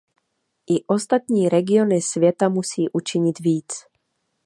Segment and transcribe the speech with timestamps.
[0.67, 3.73] I ostatní regiony světa musí učinit víc.